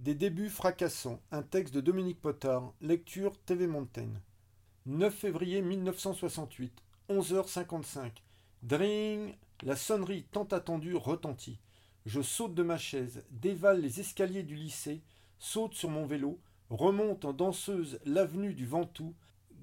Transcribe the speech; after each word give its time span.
Des 0.00 0.14
débuts 0.14 0.48
fracassants. 0.48 1.20
Un 1.30 1.42
texte 1.42 1.74
de 1.74 1.82
Dominique 1.82 2.22
Potard. 2.22 2.72
Lecture 2.80 3.38
TV 3.44 3.66
Montaigne. 3.66 4.18
9 4.86 5.14
février 5.14 5.60
1968. 5.60 6.72
11h55. 7.10 8.10
Dring 8.62 9.34
La 9.62 9.76
sonnerie 9.76 10.24
tant 10.32 10.44
attendue 10.44 10.96
retentit. 10.96 11.60
Je 12.06 12.22
saute 12.22 12.54
de 12.54 12.62
ma 12.62 12.78
chaise, 12.78 13.22
dévale 13.30 13.82
les 13.82 14.00
escaliers 14.00 14.42
du 14.42 14.54
lycée, 14.54 15.02
saute 15.38 15.74
sur 15.74 15.90
mon 15.90 16.06
vélo, 16.06 16.40
remonte 16.70 17.26
en 17.26 17.34
danseuse 17.34 18.00
l'avenue 18.06 18.54
du 18.54 18.64
Ventoux, 18.64 19.14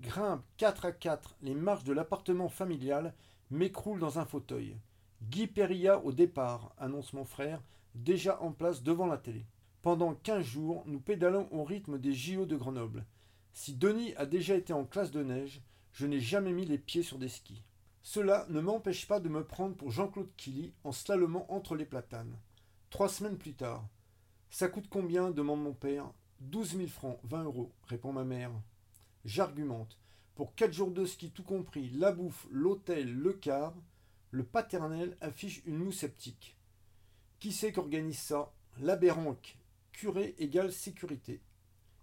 grimpe 0.02 0.46
quatre 0.58 0.86
à 0.86 0.92
quatre 0.92 1.36
les 1.42 1.56
marches 1.56 1.84
de 1.84 1.94
l'appartement 1.94 2.48
familial, 2.48 3.16
m'écroule 3.50 3.98
dans 4.00 4.20
un 4.20 4.26
fauteuil. 4.26 4.78
Guy 5.24 5.48
Perilla 5.48 5.98
au 5.98 6.12
départ, 6.12 6.76
annonce 6.78 7.14
mon 7.14 7.26
frère, 7.26 7.60
déjà 7.96 8.40
en 8.44 8.52
place 8.52 8.84
devant 8.84 9.08
la 9.08 9.18
télé. 9.18 9.44
Pendant 9.88 10.16
quinze 10.16 10.44
jours, 10.44 10.84
nous 10.86 11.00
pédalons 11.00 11.48
au 11.50 11.64
rythme 11.64 11.98
des 11.98 12.14
JO 12.14 12.46
de 12.46 12.58
Grenoble. 12.58 13.06
Si 13.54 13.74
Denis 13.74 14.14
a 14.16 14.26
déjà 14.26 14.56
été 14.56 14.74
en 14.74 14.84
classe 14.84 15.12
de 15.12 15.24
neige, 15.24 15.62
je 15.94 16.06
n'ai 16.06 16.20
jamais 16.20 16.52
mis 16.52 16.66
les 16.66 16.78
pieds 16.78 17.04
sur 17.04 17.18
des 17.18 17.30
skis. 17.30 17.64
Cela 18.04 18.46
ne 18.50 18.60
m'empêche 18.60 19.08
pas 19.08 19.22
de 19.22 19.30
me 19.30 19.46
prendre 19.46 19.78
pour 19.78 19.90
Jean-Claude 19.90 20.36
Killy 20.36 20.74
en 20.84 20.92
slalomant 20.92 21.46
entre 21.48 21.74
les 21.74 21.86
platanes. 21.86 22.38
Trois 22.90 23.08
semaines 23.08 23.38
plus 23.38 23.54
tard. 23.54 23.88
Ça 24.50 24.68
coûte 24.68 24.90
combien 24.90 25.32
demande 25.32 25.64
mon 25.64 25.74
père. 25.74 26.12
Douze 26.42 26.74
mille 26.74 26.92
francs, 26.92 27.22
vingt 27.24 27.46
euros, 27.46 27.72
répond 27.86 28.12
ma 28.12 28.26
mère. 28.26 28.52
J'argumente. 29.24 29.98
Pour 30.36 30.54
quatre 30.54 30.74
jours 30.74 30.92
de 30.92 31.06
ski 31.06 31.32
tout 31.32 31.44
compris, 31.44 31.92
la 31.92 32.12
bouffe, 32.12 32.46
l'hôtel, 32.52 33.18
le 33.18 33.32
car, 33.32 33.74
le 34.32 34.44
paternel 34.44 35.16
affiche 35.22 35.62
une 35.66 35.78
moue 35.78 35.94
sceptique. 35.94 36.58
Qui 37.40 37.54
c'est 37.54 37.72
qu'organise 37.72 38.20
ça? 38.20 38.52
L'aberranque. 38.82 39.58
Curé 39.98 40.36
égale 40.38 40.72
sécurité. 40.72 41.42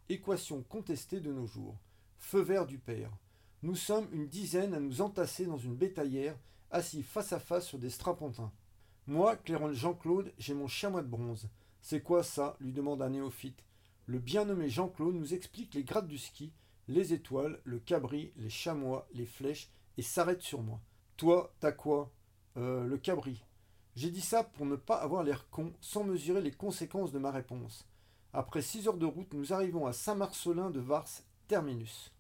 Équation 0.09 0.65
contestée 0.65 1.21
de 1.21 1.33
nos 1.33 1.47
jours. 1.47 1.79
Feu 2.19 2.41
vert 2.41 2.67
du 2.67 2.81
père. 2.81 3.17
Nous 3.63 3.77
sommes 3.77 4.09
une 4.11 4.27
dizaine 4.27 4.75
à 4.75 4.81
nous 4.81 5.01
entasser 5.01 5.47
dans 5.47 5.59
une 5.59 5.77
bétaillère, 5.77 6.37
assis 6.73 7.05
face 7.05 7.33
à 7.33 7.39
face 7.39 7.69
sur 7.69 7.79
des 7.79 7.91
strapontins. 7.91 8.51
Moi, 9.07 9.37
claironne 9.37 9.75
Jean-Claude, 9.75 10.33
j'ai 10.39 10.55
mon 10.55 10.67
chamois 10.67 11.03
de 11.03 11.07
bronze. 11.07 11.49
C'est 11.83 12.03
quoi 12.03 12.25
ça? 12.25 12.57
lui 12.59 12.73
demande 12.73 13.01
un 13.01 13.11
néophyte. 13.11 13.63
Le 14.07 14.19
bien 14.19 14.45
nommé 14.45 14.69
Jean-Claude 14.69 15.15
nous 15.15 15.33
explique 15.33 15.73
les 15.75 15.85
grades 15.85 16.09
du 16.09 16.19
ski, 16.19 16.53
les 16.89 17.13
étoiles, 17.13 17.61
le 17.63 17.79
cabri, 17.79 18.33
les 18.35 18.51
chamois, 18.51 19.07
les 19.15 19.25
flèches, 19.25 19.71
et 19.99 20.03
s'arrête 20.03 20.43
sur 20.43 20.63
moi. 20.63 20.81
Toi, 21.17 21.55
t'as 21.61 21.71
quoi? 21.71 22.11
Euh, 22.57 22.87
le 22.87 22.99
cabri. 22.99 23.45
J'ai 23.97 24.11
dit 24.11 24.21
ça 24.21 24.43
pour 24.43 24.67
ne 24.67 24.77
pas 24.77 24.97
avoir 24.97 25.23
l'air 25.23 25.49
con, 25.51 25.73
sans 25.81 26.03
mesurer 26.03 26.41
les 26.41 26.51
conséquences 26.51 27.13
de 27.13 27.21
ma 27.21 27.31
réponse. 27.31 27.87
Après 28.33 28.63
six 28.63 28.89
heures 28.89 28.97
de 28.97 29.07
route, 29.07 29.33
nous 29.33 29.53
arrivons 29.53 29.87
à 29.87 29.93
Saint-Marcelin 29.93 30.71
de 30.71 30.81
Vars, 30.81 31.07
terminus. 31.47 32.13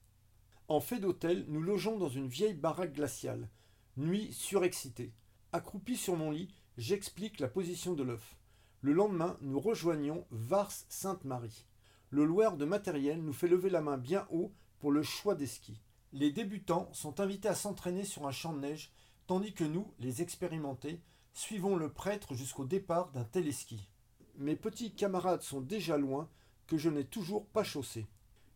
En 0.69 0.81
fait 0.81 1.01
d'hôtel, 1.01 1.45
nous 1.49 1.61
logeons 1.61 1.99
dans 1.99 2.09
une 2.09 2.29
vieille 2.29 2.55
baraque 2.55 2.95
glaciale. 2.95 3.49
Nuit 3.97 4.33
surexcitée. 4.33 5.13
Accroupi 5.53 5.97
sur 5.97 6.17
mon 6.17 6.31
lit, 6.31 6.55
j'explique 6.79 7.41
la 7.41 7.49
position 7.49 7.95
de 7.95 8.05
l'œuf. 8.05 8.37
Le 8.81 8.93
lendemain, 8.93 9.37
nous 9.41 9.59
rejoignons 9.59 10.27
Vars-Sainte-Marie. 10.31 11.67
Le 12.11 12.25
loueur 12.25 12.57
de 12.57 12.65
matériel 12.65 13.21
nous 13.21 13.33
fait 13.33 13.49
lever 13.49 13.71
la 13.71 13.81
main 13.81 13.99
bien 13.99 14.29
haut 14.31 14.53
pour 14.79 14.93
le 14.93 15.03
choix 15.03 15.35
des 15.35 15.49
skis. 15.49 15.81
Les 16.13 16.31
débutants 16.31 16.89
sont 16.93 17.19
invités 17.19 17.49
à 17.49 17.57
s'entraîner 17.57 18.05
sur 18.05 18.29
un 18.29 18.31
champ 18.31 18.53
de 18.53 18.61
neige, 18.61 18.93
tandis 19.27 19.53
que 19.53 19.65
nous, 19.65 19.93
les 19.99 20.23
expérimentés, 20.23 21.01
suivons 21.35 21.77
le 21.77 21.93
prêtre 21.93 22.35
jusqu'au 22.35 22.65
départ 22.65 23.11
d'un 23.11 23.25
téléski. 23.25 23.89
Mes 24.37 24.57
petits 24.57 24.95
camarades 24.95 25.43
sont 25.43 25.61
déjà 25.61 25.99
loin, 25.99 26.29
que 26.67 26.79
je 26.79 26.89
n'ai 26.89 27.05
toujours 27.05 27.47
pas 27.47 27.65
chaussé. 27.65 28.07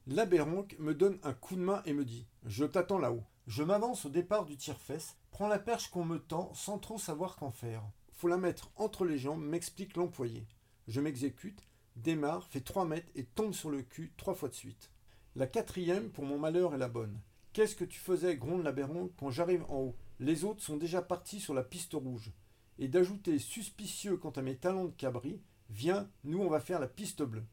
L'aberronc 0.07 0.69
me 0.79 0.95
donne 0.95 1.19
un 1.23 1.35
coup 1.35 1.57
de 1.57 1.61
main 1.61 1.83
et 1.85 1.93
me 1.93 2.05
dit 2.05 2.27
Je 2.47 2.65
t'attends 2.65 2.99
là-haut. 2.99 3.25
Je 3.47 3.63
m'avance 3.63 4.05
au 4.05 4.09
départ 4.09 4.45
du 4.45 4.57
tire-fesse, 4.57 5.17
prends 5.31 5.49
la 5.49 5.59
perche 5.59 5.91
qu'on 5.91 6.05
me 6.05 6.19
tend 6.19 6.53
sans 6.55 6.79
trop 6.79 6.99
savoir 6.99 7.37
qu'en 7.37 7.51
faire. 7.51 7.83
Faut 8.13 8.29
la 8.29 8.37
mettre 8.37 8.71
entre 8.77 9.05
les 9.05 9.19
jambes, 9.19 9.43
m'explique 9.43 9.97
l'employé. 9.97 10.47
Je 10.87 11.01
m'exécute, 11.01 11.63
démarre, 11.97 12.47
fais 12.47 12.61
trois 12.61 12.85
mètres 12.85 13.11
et 13.15 13.25
tombe 13.25 13.53
sur 13.53 13.71
le 13.71 13.83
cul 13.83 14.13
trois 14.17 14.35
fois 14.35 14.49
de 14.49 14.55
suite. 14.55 14.91
La 15.37 15.47
quatrième, 15.47 16.11
pour 16.11 16.25
mon 16.25 16.39
malheur, 16.39 16.75
est 16.75 16.79
la 16.79 16.89
bonne. 16.89 17.21
Qu'est-ce 17.53 17.77
que 17.77 17.85
tu 17.85 17.99
faisais, 17.99 18.37
gronde 18.37 18.65
l'aberron, 18.65 19.11
quand 19.19 19.31
j'arrive 19.31 19.65
en 19.69 19.79
haut? 19.79 19.97
Les 20.21 20.45
autres 20.45 20.63
sont 20.63 20.77
déjà 20.77 21.03
partis 21.03 21.41
sur 21.41 21.55
la 21.55 21.63
piste 21.63 21.95
rouge. 21.95 22.33
Et 22.79 22.89
d'ajouter 22.89 23.39
suspicieux 23.39 24.17
quant 24.17 24.31
à 24.31 24.43
mes 24.43 24.57
talons 24.57 24.87
de 24.87 24.95
cabri, 24.95 25.41
viens, 25.71 26.09
nous 26.25 26.39
on 26.39 26.49
va 26.49 26.61
faire 26.61 26.81
la 26.81 26.87
piste 26.87 27.23
bleue. 27.23 27.47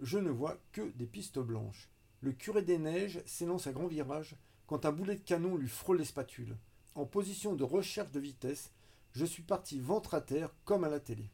Je 0.00 0.18
ne 0.18 0.30
vois 0.30 0.60
que 0.72 0.90
des 0.96 1.06
pistes 1.06 1.38
blanches. 1.38 1.88
Le 2.20 2.32
curé 2.32 2.62
des 2.62 2.78
neiges 2.78 3.22
s'élance 3.26 3.66
à 3.66 3.72
grand 3.72 3.86
virage 3.86 4.36
quand 4.66 4.84
un 4.84 4.92
boulet 4.92 5.16
de 5.16 5.22
canon 5.22 5.56
lui 5.56 5.68
frôle 5.68 5.98
les 5.98 6.04
spatules. 6.04 6.56
En 6.94 7.06
position 7.06 7.54
de 7.54 7.64
recherche 7.64 8.10
de 8.10 8.20
vitesse, 8.20 8.72
je 9.12 9.24
suis 9.24 9.42
parti 9.42 9.78
ventre 9.78 10.14
à 10.14 10.20
terre 10.20 10.54
comme 10.64 10.84
à 10.84 10.88
la 10.88 11.00
télé. 11.00 11.30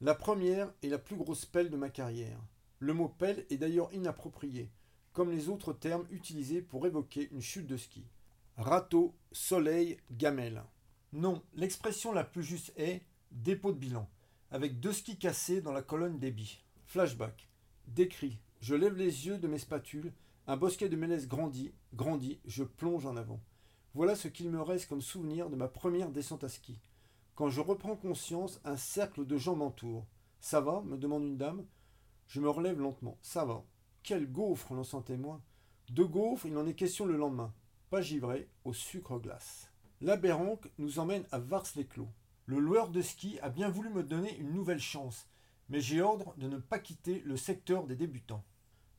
La 0.00 0.14
première 0.14 0.72
est 0.82 0.88
la 0.88 0.98
plus 0.98 1.16
grosse 1.16 1.46
pelle 1.46 1.70
de 1.70 1.76
ma 1.76 1.88
carrière. 1.88 2.40
Le 2.80 2.92
mot 2.92 3.08
pelle 3.08 3.46
est 3.50 3.56
d'ailleurs 3.56 3.92
inapproprié, 3.94 4.70
comme 5.12 5.30
les 5.30 5.48
autres 5.48 5.72
termes 5.72 6.06
utilisés 6.10 6.60
pour 6.60 6.86
évoquer 6.86 7.28
une 7.30 7.40
chute 7.40 7.66
de 7.66 7.76
ski. 7.76 8.04
Râteau, 8.56 9.14
soleil, 9.32 9.96
gamelle. 10.10 10.62
Non, 11.14 11.44
l'expression 11.54 12.10
la 12.10 12.24
plus 12.24 12.42
juste 12.42 12.72
est 12.76 13.00
dépôt 13.30 13.70
de 13.70 13.78
bilan, 13.78 14.10
avec 14.50 14.80
deux 14.80 14.92
skis 14.92 15.16
cassés 15.16 15.60
dans 15.60 15.70
la 15.70 15.80
colonne 15.80 16.18
débit. 16.18 16.60
Flashback. 16.86 17.48
Décrit. 17.86 18.40
Je 18.60 18.74
lève 18.74 18.96
les 18.96 19.28
yeux 19.28 19.38
de 19.38 19.46
mes 19.46 19.60
spatules, 19.60 20.12
un 20.48 20.56
bosquet 20.56 20.88
de 20.88 20.96
mélèze 20.96 21.28
grandit, 21.28 21.72
grandit, 21.92 22.40
je 22.46 22.64
plonge 22.64 23.06
en 23.06 23.16
avant. 23.16 23.38
Voilà 23.94 24.16
ce 24.16 24.26
qu'il 24.26 24.50
me 24.50 24.60
reste 24.60 24.88
comme 24.88 25.02
souvenir 25.02 25.50
de 25.50 25.54
ma 25.54 25.68
première 25.68 26.10
descente 26.10 26.42
à 26.42 26.48
ski. 26.48 26.80
Quand 27.36 27.48
je 27.48 27.60
reprends 27.60 27.94
conscience, 27.94 28.60
un 28.64 28.76
cercle 28.76 29.24
de 29.24 29.36
gens 29.36 29.54
m'entoure. 29.54 30.08
Ça 30.40 30.60
va? 30.60 30.82
me 30.82 30.98
demande 30.98 31.22
une 31.22 31.36
dame. 31.36 31.64
Je 32.26 32.40
me 32.40 32.50
relève 32.50 32.80
lentement. 32.80 33.18
Ça 33.22 33.44
va. 33.44 33.62
Quel 34.02 34.26
gaufre, 34.32 34.74
l'on 34.74 34.82
témoin. 35.00 35.40
De 35.90 36.02
gaufre, 36.02 36.46
il 36.46 36.58
en 36.58 36.66
est 36.66 36.74
question 36.74 37.06
le 37.06 37.16
lendemain. 37.16 37.54
Pas 37.88 38.02
givré, 38.02 38.48
au 38.64 38.72
sucre 38.72 39.20
glace. 39.20 39.70
L'aberronc 40.00 40.60
nous 40.78 40.98
emmène 40.98 41.24
à 41.30 41.38
Vars-les-Clos. 41.38 42.08
Le 42.46 42.58
loueur 42.58 42.90
de 42.90 43.00
ski 43.00 43.38
a 43.40 43.48
bien 43.48 43.68
voulu 43.68 43.88
me 43.90 44.02
donner 44.02 44.36
une 44.38 44.52
nouvelle 44.52 44.80
chance, 44.80 45.28
mais 45.68 45.80
j'ai 45.80 46.02
ordre 46.02 46.34
de 46.36 46.48
ne 46.48 46.58
pas 46.58 46.78
quitter 46.78 47.22
le 47.24 47.36
secteur 47.36 47.86
des 47.86 47.96
débutants. 47.96 48.44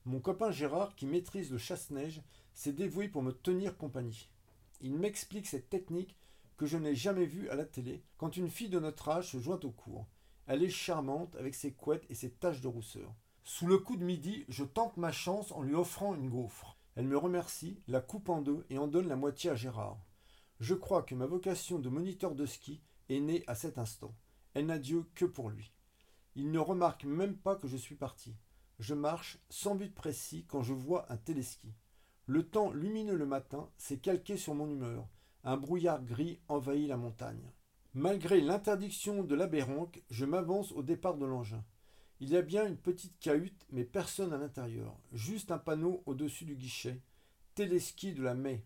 Mon 0.05 0.19
copain 0.19 0.51
Gérard, 0.51 0.95
qui 0.95 1.05
maîtrise 1.05 1.51
le 1.51 1.57
chasse-neige, 1.57 2.21
s'est 2.53 2.73
dévoué 2.73 3.07
pour 3.07 3.23
me 3.23 3.31
tenir 3.31 3.77
compagnie. 3.77 4.29
Il 4.81 4.95
m'explique 4.95 5.47
cette 5.47 5.69
technique 5.69 6.15
que 6.57 6.65
je 6.65 6.77
n'ai 6.77 6.95
jamais 6.95 7.25
vue 7.25 7.49
à 7.49 7.55
la 7.55 7.65
télé 7.65 8.03
quand 8.17 8.37
une 8.37 8.49
fille 8.49 8.69
de 8.69 8.79
notre 8.79 9.09
âge 9.09 9.31
se 9.31 9.39
joint 9.39 9.59
au 9.63 9.71
cours. 9.71 10.07
Elle 10.47 10.63
est 10.63 10.69
charmante 10.69 11.35
avec 11.35 11.55
ses 11.55 11.71
couettes 11.71 12.05
et 12.09 12.15
ses 12.15 12.31
taches 12.31 12.61
de 12.61 12.67
rousseur. 12.67 13.13
Sous 13.43 13.67
le 13.67 13.77
coup 13.77 13.97
de 13.97 14.03
midi, 14.03 14.45
je 14.47 14.63
tente 14.63 14.97
ma 14.97 15.11
chance 15.11 15.51
en 15.51 15.61
lui 15.61 15.75
offrant 15.75 16.15
une 16.15 16.29
gaufre. 16.29 16.77
Elle 16.95 17.07
me 17.07 17.17
remercie, 17.17 17.81
la 17.87 17.99
coupe 17.99 18.29
en 18.29 18.41
deux 18.41 18.65
et 18.69 18.77
en 18.77 18.87
donne 18.87 19.07
la 19.07 19.15
moitié 19.15 19.49
à 19.49 19.55
Gérard. 19.55 19.99
Je 20.59 20.73
crois 20.73 21.03
que 21.03 21.15
ma 21.15 21.25
vocation 21.25 21.79
de 21.79 21.89
moniteur 21.89 22.33
de 22.33 22.45
ski 22.45 22.81
est 23.09 23.19
née 23.19 23.43
à 23.47 23.55
cet 23.55 23.77
instant. 23.77 24.15
Elle 24.53 24.67
n'a 24.67 24.79
Dieu 24.79 25.05
que 25.13 25.25
pour 25.25 25.49
lui. 25.49 25.73
Il 26.35 26.51
ne 26.51 26.59
remarque 26.59 27.03
même 27.03 27.35
pas 27.35 27.55
que 27.55 27.67
je 27.67 27.77
suis 27.77 27.95
parti. 27.95 28.35
Je 28.79 28.93
marche 28.93 29.37
sans 29.49 29.75
but 29.75 29.93
précis 29.93 30.45
quand 30.47 30.63
je 30.63 30.73
vois 30.73 31.11
un 31.11 31.17
téléski. 31.17 31.73
Le 32.25 32.43
temps 32.43 32.71
lumineux 32.71 33.15
le 33.15 33.25
matin 33.25 33.69
s'est 33.77 33.99
calqué 33.99 34.37
sur 34.37 34.55
mon 34.55 34.69
humeur. 34.69 35.07
Un 35.43 35.57
brouillard 35.57 36.03
gris 36.03 36.39
envahit 36.47 36.87
la 36.87 36.97
montagne. 36.97 37.51
Malgré 37.93 38.41
l'interdiction 38.41 39.23
de 39.23 39.35
l'aberronc, 39.35 39.91
je 40.09 40.25
m'avance 40.25 40.71
au 40.71 40.83
départ 40.83 41.17
de 41.17 41.25
l'engin. 41.25 41.63
Il 42.19 42.29
y 42.29 42.37
a 42.37 42.41
bien 42.41 42.65
une 42.65 42.77
petite 42.77 43.19
cahute, 43.19 43.65
mais 43.71 43.83
personne 43.83 44.33
à 44.33 44.37
l'intérieur. 44.37 44.97
Juste 45.11 45.51
un 45.51 45.57
panneau 45.57 46.01
au-dessus 46.05 46.45
du 46.45 46.55
guichet. 46.55 47.01
Téléski 47.55 48.13
de 48.13 48.23
la 48.23 48.33
mai. 48.33 48.65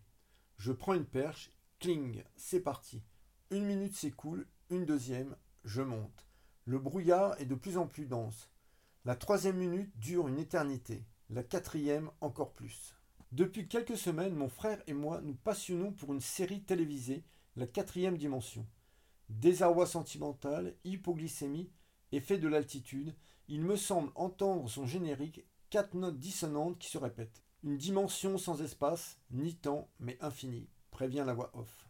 Je 0.56 0.72
prends 0.72 0.94
une 0.94 1.04
perche 1.04 1.52
Cling, 1.80 2.22
c'est 2.36 2.60
parti. 2.60 3.02
Une 3.50 3.64
minute 3.64 3.96
s'écoule, 3.96 4.46
une 4.68 4.84
deuxième, 4.84 5.34
je 5.64 5.80
monte. 5.80 6.26
Le 6.66 6.78
brouillard 6.78 7.40
est 7.40 7.46
de 7.46 7.54
plus 7.54 7.78
en 7.78 7.86
plus 7.86 8.04
dense. 8.04 8.50
La 9.06 9.16
troisième 9.16 9.56
minute 9.56 9.90
dure 9.98 10.28
une 10.28 10.38
éternité, 10.38 11.06
la 11.30 11.42
quatrième 11.42 12.10
encore 12.20 12.52
plus. 12.52 12.94
Depuis 13.32 13.66
quelques 13.66 13.96
semaines, 13.96 14.34
mon 14.34 14.50
frère 14.50 14.82
et 14.88 14.92
moi 14.92 15.22
nous 15.22 15.32
passionnons 15.32 15.90
pour 15.92 16.12
une 16.12 16.20
série 16.20 16.60
télévisée, 16.60 17.24
La 17.56 17.66
quatrième 17.66 18.18
dimension. 18.18 18.66
Désarroi 19.30 19.86
sentimental, 19.86 20.74
hypoglycémie, 20.84 21.70
effet 22.12 22.36
de 22.36 22.48
l'altitude, 22.48 23.14
il 23.48 23.62
me 23.62 23.76
semble 23.76 24.12
entendre 24.16 24.68
son 24.68 24.84
générique, 24.84 25.46
quatre 25.70 25.94
notes 25.94 26.18
dissonantes 26.18 26.78
qui 26.78 26.90
se 26.90 26.98
répètent. 26.98 27.42
Une 27.62 27.78
dimension 27.78 28.36
sans 28.36 28.60
espace, 28.60 29.18
ni 29.30 29.54
temps, 29.54 29.88
mais 29.98 30.18
infinie 30.20 30.68
prévient 31.00 31.24
la 31.24 31.32
voix 31.32 31.50
off. 31.54 31.88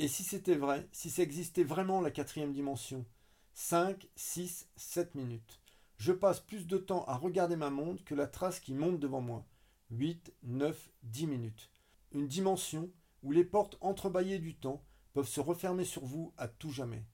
Et 0.00 0.08
si 0.08 0.24
c'était 0.24 0.56
vrai, 0.56 0.88
si 0.90 1.10
ça 1.10 1.22
existait 1.22 1.62
vraiment 1.62 2.00
la 2.00 2.10
quatrième 2.10 2.52
dimension? 2.52 3.06
5, 3.54 4.08
6, 4.16 4.68
7 4.74 5.14
minutes. 5.14 5.60
Je 5.96 6.10
passe 6.10 6.40
plus 6.40 6.66
de 6.66 6.76
temps 6.76 7.04
à 7.04 7.14
regarder 7.14 7.54
ma 7.54 7.70
montre 7.70 8.02
que 8.02 8.16
la 8.16 8.26
trace 8.26 8.58
qui 8.58 8.74
monte 8.74 8.98
devant 8.98 9.20
moi. 9.20 9.46
8, 9.92 10.34
9, 10.42 10.90
10 11.04 11.26
minutes. 11.28 11.70
Une 12.10 12.26
dimension 12.26 12.90
où 13.22 13.30
les 13.30 13.44
portes 13.44 13.78
entrebâillées 13.80 14.40
du 14.40 14.56
temps 14.56 14.82
peuvent 15.12 15.28
se 15.28 15.40
refermer 15.40 15.84
sur 15.84 16.04
vous 16.04 16.34
à 16.36 16.48
tout 16.48 16.72
jamais. 16.72 17.04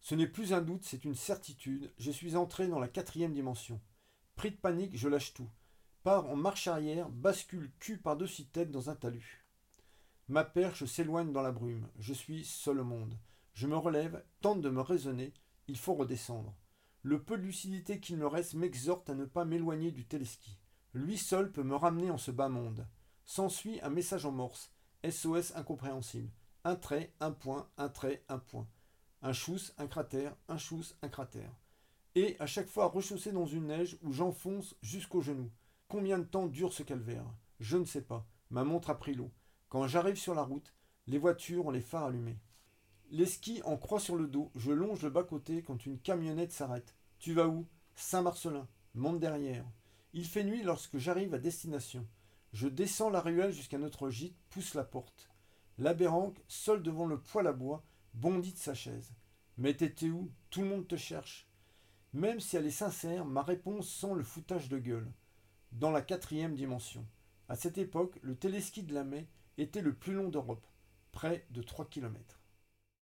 Ce 0.00 0.16
n'est 0.16 0.26
plus 0.26 0.52
un 0.52 0.62
doute, 0.62 0.84
c'est 0.84 1.04
une 1.04 1.14
certitude. 1.14 1.92
Je 1.98 2.10
suis 2.10 2.34
entré 2.34 2.66
dans 2.66 2.80
la 2.80 2.88
quatrième 2.88 3.34
dimension. 3.34 3.80
Pris 4.34 4.50
de 4.50 4.56
panique, 4.56 4.96
je 4.96 5.08
lâche 5.08 5.32
tout. 5.32 5.48
Pars 6.02 6.28
en 6.28 6.34
marche 6.34 6.66
arrière, 6.66 7.08
bascule 7.08 7.70
cul 7.78 7.98
par-dessus 7.98 8.46
tête 8.46 8.72
dans 8.72 8.90
un 8.90 8.96
talus. 8.96 9.44
Ma 10.28 10.44
perche 10.44 10.84
s'éloigne 10.84 11.32
dans 11.32 11.40
la 11.40 11.52
brume. 11.52 11.88
Je 11.98 12.12
suis 12.12 12.44
seul 12.44 12.80
au 12.80 12.84
monde. 12.84 13.18
Je 13.54 13.66
me 13.66 13.78
relève, 13.78 14.22
tente 14.42 14.60
de 14.60 14.68
me 14.68 14.82
raisonner. 14.82 15.32
Il 15.68 15.78
faut 15.78 15.94
redescendre. 15.94 16.54
Le 17.02 17.22
peu 17.22 17.38
de 17.38 17.44
lucidité 17.44 17.98
qu'il 17.98 18.18
me 18.18 18.26
reste 18.26 18.52
m'exhorte 18.52 19.08
à 19.08 19.14
ne 19.14 19.24
pas 19.24 19.46
m'éloigner 19.46 19.90
du 19.90 20.04
téléski. 20.04 20.58
Lui 20.92 21.16
seul 21.16 21.50
peut 21.50 21.62
me 21.62 21.74
ramener 21.74 22.10
en 22.10 22.18
ce 22.18 22.30
bas 22.30 22.50
monde. 22.50 22.86
S'ensuit 23.24 23.80
un 23.82 23.88
message 23.88 24.26
en 24.26 24.32
morse. 24.32 24.70
SOS 25.08 25.56
incompréhensible. 25.56 26.30
Un 26.64 26.76
trait, 26.76 27.14
un 27.20 27.30
point, 27.30 27.70
un 27.78 27.88
trait, 27.88 28.22
un 28.28 28.38
point. 28.38 28.68
Un 29.22 29.32
chousse, 29.32 29.72
un 29.78 29.86
cratère, 29.86 30.36
un 30.48 30.58
chousse, 30.58 30.98
un 31.00 31.08
cratère. 31.08 31.56
Et 32.14 32.36
à 32.38 32.46
chaque 32.46 32.68
fois 32.68 32.88
rechaussé 32.88 33.32
dans 33.32 33.46
une 33.46 33.68
neige 33.68 33.96
où 34.02 34.12
j'enfonce 34.12 34.76
jusqu'aux 34.82 35.22
genoux. 35.22 35.50
Combien 35.88 36.18
de 36.18 36.24
temps 36.24 36.48
dure 36.48 36.74
ce 36.74 36.82
calvaire? 36.82 37.24
Je 37.60 37.78
ne 37.78 37.86
sais 37.86 38.02
pas. 38.02 38.26
Ma 38.50 38.64
montre 38.64 38.90
a 38.90 38.98
pris 38.98 39.14
l'eau. 39.14 39.30
Quand 39.68 39.86
j'arrive 39.86 40.16
sur 40.16 40.34
la 40.34 40.42
route, 40.42 40.72
les 41.06 41.18
voitures 41.18 41.66
ont 41.66 41.70
les 41.70 41.82
phares 41.82 42.04
allumés. 42.04 42.38
Les 43.10 43.26
skis 43.26 43.62
en 43.64 43.76
croix 43.76 44.00
sur 44.00 44.16
le 44.16 44.26
dos, 44.26 44.50
je 44.54 44.72
longe 44.72 45.02
le 45.02 45.10
bas-côté 45.10 45.62
quand 45.62 45.84
une 45.84 45.98
camionnette 45.98 46.52
s'arrête. 46.52 46.94
Tu 47.18 47.34
vas 47.34 47.48
où? 47.48 47.66
Saint-Marcelin. 47.94 48.66
Monte 48.94 49.20
derrière. 49.20 49.66
Il 50.14 50.24
fait 50.24 50.44
nuit 50.44 50.62
lorsque 50.62 50.96
j'arrive 50.96 51.34
à 51.34 51.38
destination. 51.38 52.06
Je 52.52 52.66
descends 52.66 53.10
la 53.10 53.20
ruelle 53.20 53.52
jusqu'à 53.52 53.76
notre 53.78 54.08
gîte, 54.08 54.36
pousse 54.48 54.74
la 54.74 54.84
porte. 54.84 55.28
L'aberranque, 55.76 56.38
seul 56.48 56.82
devant 56.82 57.06
le 57.06 57.20
poêle 57.20 57.46
à 57.46 57.52
bois, 57.52 57.84
bondit 58.14 58.54
de 58.54 58.58
sa 58.58 58.74
chaise. 58.74 59.12
Mais 59.58 59.74
t'étais 59.74 60.08
où? 60.08 60.30
Tout 60.48 60.62
le 60.62 60.68
monde 60.68 60.88
te 60.88 60.96
cherche. 60.96 61.46
Même 62.14 62.40
si 62.40 62.56
elle 62.56 62.66
est 62.66 62.70
sincère, 62.70 63.26
ma 63.26 63.42
réponse 63.42 63.88
sent 63.88 64.14
le 64.14 64.22
foutage 64.22 64.70
de 64.70 64.78
gueule. 64.78 65.12
Dans 65.72 65.90
la 65.90 66.00
quatrième 66.00 66.54
dimension. 66.54 67.06
À 67.48 67.56
cette 67.56 67.76
époque, 67.76 68.18
le 68.22 68.34
téléski 68.34 68.82
de 68.82 68.94
la 68.94 69.04
Mai 69.04 69.28
était 69.58 69.82
le 69.82 69.92
plus 69.92 70.14
long 70.14 70.28
d'Europe, 70.28 70.66
près 71.12 71.46
de 71.50 71.62
3 71.62 71.86
kilomètres. 71.86 72.37